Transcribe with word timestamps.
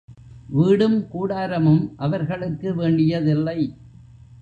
வீடும் 0.49 1.07
கூடாரமும் 1.07 1.93
அவர்களுக்கு 1.97 2.75
வேண்டியதில்லை. 2.75 3.59